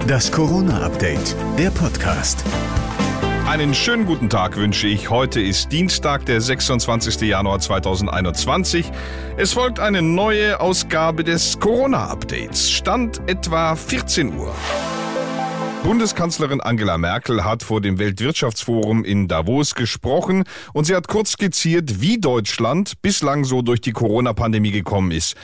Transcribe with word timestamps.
Das 0.00 0.32
Corona-Update, 0.32 1.36
der 1.58 1.70
Podcast. 1.70 2.44
Einen 3.46 3.74
schönen 3.74 4.06
guten 4.06 4.28
Tag 4.28 4.56
wünsche 4.56 4.86
ich. 4.86 5.10
Heute 5.10 5.40
ist 5.40 5.70
Dienstag, 5.70 6.26
der 6.26 6.40
26. 6.40 7.20
Januar 7.22 7.60
2021. 7.60 8.90
Es 9.36 9.52
folgt 9.52 9.78
eine 9.80 10.02
neue 10.02 10.60
Ausgabe 10.60 11.24
des 11.24 11.58
Corona-Updates. 11.60 12.70
Stand 12.70 13.20
etwa 13.28 13.76
14 13.76 14.34
Uhr. 14.38 14.54
Bundeskanzlerin 15.84 16.60
Angela 16.60 16.96
Merkel 16.96 17.44
hat 17.44 17.64
vor 17.64 17.80
dem 17.80 17.98
Weltwirtschaftsforum 17.98 19.04
in 19.04 19.26
Davos 19.26 19.74
gesprochen 19.74 20.44
und 20.72 20.84
sie 20.84 20.94
hat 20.94 21.08
kurz 21.08 21.32
skizziert, 21.32 22.00
wie 22.00 22.20
Deutschland 22.20 23.02
bislang 23.02 23.44
so 23.44 23.62
durch 23.62 23.80
die 23.80 23.90
Corona-Pandemie 23.90 24.70
gekommen 24.70 25.10
ist. 25.10 25.34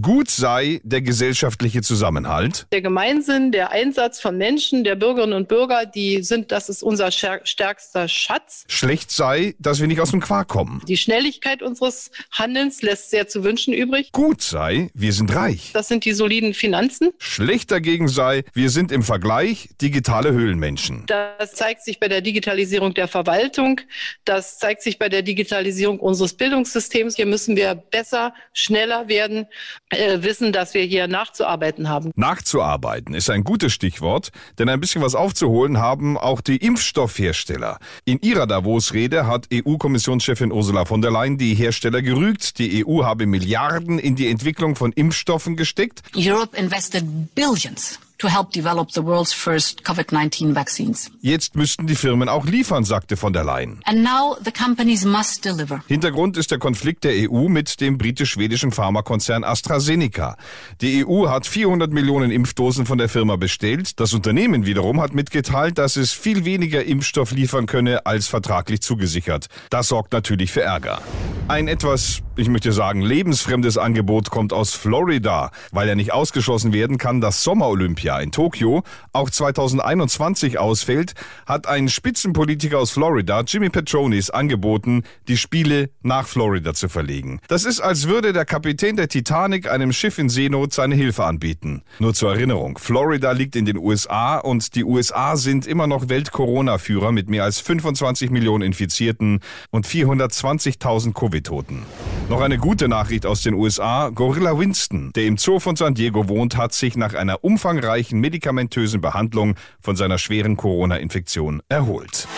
Gut 0.00 0.30
sei 0.30 0.80
der 0.84 1.00
gesellschaftliche 1.00 1.82
Zusammenhalt. 1.82 2.66
Der 2.72 2.82
Gemeinsinn, 2.82 3.52
der 3.52 3.70
Einsatz 3.70 4.20
von 4.20 4.36
Menschen, 4.36 4.84
der 4.84 4.94
Bürgerinnen 4.94 5.32
und 5.32 5.48
Bürger, 5.48 5.86
die 5.86 6.22
sind, 6.22 6.52
das 6.52 6.68
ist 6.68 6.82
unser 6.82 7.10
stärkster 7.10 8.06
Schatz. 8.06 8.66
Schlecht 8.68 9.10
sei, 9.10 9.54
dass 9.58 9.80
wir 9.80 9.88
nicht 9.88 10.00
aus 10.00 10.10
dem 10.12 10.20
Quark 10.20 10.46
kommen. 10.46 10.82
Die 10.86 10.98
Schnelligkeit 10.98 11.62
unseres 11.62 12.10
Handelns 12.30 12.82
lässt 12.82 13.10
sehr 13.10 13.28
zu 13.28 13.42
wünschen 13.42 13.72
übrig. 13.72 14.12
Gut 14.12 14.42
sei, 14.42 14.90
wir 14.94 15.12
sind 15.12 15.34
reich. 15.34 15.70
Das 15.72 15.88
sind 15.88 16.04
die 16.04 16.12
soliden 16.12 16.54
Finanzen. 16.54 17.10
Schlecht 17.18 17.70
dagegen 17.72 18.08
sei, 18.08 18.44
wir 18.52 18.70
sind 18.70 18.92
im 18.92 19.02
Vergleich 19.02 19.70
digitale 19.88 20.32
Höhlenmenschen. 20.32 21.04
Das 21.06 21.54
zeigt 21.54 21.82
sich 21.82 21.98
bei 21.98 22.08
der 22.08 22.20
Digitalisierung 22.20 22.92
der 22.92 23.08
Verwaltung. 23.08 23.80
Das 24.26 24.58
zeigt 24.58 24.82
sich 24.82 24.98
bei 24.98 25.08
der 25.08 25.22
Digitalisierung 25.22 25.98
unseres 25.98 26.34
Bildungssystems. 26.34 27.16
Hier 27.16 27.24
müssen 27.24 27.56
wir 27.56 27.74
besser, 27.74 28.34
schneller 28.52 29.08
werden 29.08 29.46
äh, 29.88 30.18
wissen, 30.20 30.52
dass 30.52 30.74
wir 30.74 30.82
hier 30.82 31.08
nachzuarbeiten 31.08 31.88
haben. 31.88 32.10
Nachzuarbeiten 32.16 33.14
ist 33.14 33.30
ein 33.30 33.44
gutes 33.44 33.72
Stichwort, 33.72 34.30
denn 34.58 34.68
ein 34.68 34.78
bisschen 34.78 35.00
was 35.00 35.14
aufzuholen 35.14 35.78
haben 35.78 36.18
auch 36.18 36.42
die 36.42 36.58
Impfstoffhersteller. 36.58 37.78
In 38.04 38.18
ihrer 38.20 38.46
Davos-Rede 38.46 39.26
hat 39.26 39.48
EU-Kommissionschefin 39.50 40.52
Ursula 40.52 40.84
von 40.84 41.00
der 41.00 41.10
Leyen 41.10 41.38
die 41.38 41.54
Hersteller 41.54 42.02
gerügt. 42.02 42.58
Die 42.58 42.84
EU 42.86 43.04
habe 43.04 43.26
Milliarden 43.26 43.98
in 43.98 44.16
die 44.16 44.28
Entwicklung 44.28 44.76
von 44.76 44.92
Impfstoffen 44.92 45.56
gesteckt. 45.56 46.02
Europe 46.14 46.54
invested 46.58 47.04
billions 47.34 47.98
to 48.18 48.28
help 48.28 48.52
develop 48.52 48.90
the 48.92 49.04
world's 49.04 49.32
first 49.32 49.84
COVID-19 49.84 50.54
vaccines. 50.54 51.10
Jetzt 51.20 51.56
müssten 51.56 51.86
die 51.86 51.94
Firmen 51.94 52.28
auch 52.28 52.46
liefern, 52.46 52.84
sagte 52.84 53.16
von 53.16 53.32
der 53.32 53.44
Leyen. 53.44 53.80
And 53.84 54.02
now 54.02 54.36
the 54.44 54.50
companies 54.50 55.04
must 55.04 55.44
deliver. 55.44 55.82
Hintergrund 55.86 56.36
ist 56.36 56.50
der 56.50 56.58
Konflikt 56.58 57.04
der 57.04 57.30
EU 57.30 57.48
mit 57.48 57.80
dem 57.80 57.96
britisch-schwedischen 57.98 58.72
Pharmakonzern 58.72 59.44
AstraZeneca. 59.44 60.36
Die 60.80 61.06
EU 61.06 61.28
hat 61.28 61.46
400 61.46 61.92
Millionen 61.92 62.30
Impfdosen 62.30 62.86
von 62.86 62.98
der 62.98 63.08
Firma 63.08 63.36
bestellt. 63.36 64.00
Das 64.00 64.12
Unternehmen 64.12 64.66
wiederum 64.66 65.00
hat 65.00 65.14
mitgeteilt, 65.14 65.78
dass 65.78 65.96
es 65.96 66.12
viel 66.12 66.44
weniger 66.44 66.84
Impfstoff 66.84 67.30
liefern 67.30 67.66
könne 67.66 68.04
als 68.06 68.26
vertraglich 68.26 68.80
zugesichert. 68.82 69.46
Das 69.70 69.88
sorgt 69.88 70.12
natürlich 70.12 70.50
für 70.50 70.62
Ärger. 70.62 71.00
Ein 71.46 71.66
etwas, 71.66 72.20
ich 72.36 72.48
möchte 72.48 72.72
sagen, 72.72 73.00
lebensfremdes 73.00 73.78
Angebot 73.78 74.28
kommt 74.28 74.52
aus 74.52 74.74
Florida, 74.74 75.50
weil 75.72 75.88
er 75.88 75.94
nicht 75.94 76.12
ausgeschlossen 76.12 76.74
werden 76.74 76.98
kann, 76.98 77.22
dass 77.22 77.42
Sommerolympia 77.42 78.07
in 78.16 78.30
Tokio 78.32 78.82
auch 79.12 79.30
2021 79.30 80.58
ausfällt, 80.58 81.14
hat 81.46 81.66
ein 81.66 81.88
Spitzenpolitiker 81.88 82.78
aus 82.78 82.90
Florida, 82.90 83.42
Jimmy 83.46 83.70
Petronis, 83.70 84.30
angeboten, 84.30 85.04
die 85.28 85.36
Spiele 85.36 85.90
nach 86.02 86.26
Florida 86.26 86.74
zu 86.74 86.88
verlegen. 86.88 87.40
Das 87.48 87.64
ist, 87.64 87.80
als 87.80 88.08
würde 88.08 88.32
der 88.32 88.44
Kapitän 88.44 88.96
der 88.96 89.08
Titanic 89.08 89.70
einem 89.70 89.92
Schiff 89.92 90.18
in 90.18 90.28
Seenot 90.28 90.72
seine 90.72 90.94
Hilfe 90.94 91.24
anbieten. 91.24 91.82
Nur 91.98 92.14
zur 92.14 92.32
Erinnerung, 92.32 92.78
Florida 92.78 93.32
liegt 93.32 93.56
in 93.56 93.64
den 93.64 93.78
USA 93.78 94.38
und 94.38 94.74
die 94.74 94.84
USA 94.84 95.36
sind 95.36 95.66
immer 95.66 95.86
noch 95.86 96.08
Welt-Corona-Führer 96.08 97.12
mit 97.12 97.30
mehr 97.30 97.44
als 97.44 97.60
25 97.60 98.30
Millionen 98.30 98.62
Infizierten 98.62 99.40
und 99.70 99.86
420.000 99.86 101.14
Covid 101.14 101.38
Covid-Toten. 101.38 102.17
Noch 102.28 102.42
eine 102.42 102.58
gute 102.58 102.88
Nachricht 102.88 103.24
aus 103.24 103.40
den 103.40 103.54
USA. 103.54 104.10
Gorilla 104.10 104.58
Winston, 104.58 105.12
der 105.16 105.24
im 105.24 105.38
Zoo 105.38 105.60
von 105.60 105.76
San 105.76 105.94
Diego 105.94 106.28
wohnt, 106.28 106.58
hat 106.58 106.74
sich 106.74 106.94
nach 106.94 107.14
einer 107.14 107.42
umfangreichen 107.42 108.20
medikamentösen 108.20 109.00
Behandlung 109.00 109.54
von 109.80 109.96
seiner 109.96 110.18
schweren 110.18 110.58
Corona-Infektion 110.58 111.62
erholt. 111.70 112.28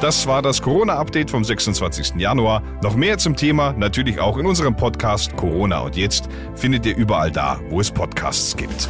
Das 0.00 0.26
war 0.26 0.42
das 0.42 0.62
Corona-Update 0.62 1.30
vom 1.30 1.44
26. 1.44 2.16
Januar. 2.16 2.60
Noch 2.82 2.96
mehr 2.96 3.18
zum 3.18 3.36
Thema, 3.36 3.72
natürlich 3.72 4.18
auch 4.18 4.36
in 4.36 4.46
unserem 4.46 4.74
Podcast 4.74 5.36
Corona 5.36 5.78
und 5.78 5.96
jetzt, 5.96 6.28
findet 6.56 6.86
ihr 6.86 6.96
überall 6.96 7.30
da, 7.30 7.60
wo 7.70 7.80
es 7.80 7.92
Podcasts 7.92 8.56
gibt. 8.56 8.88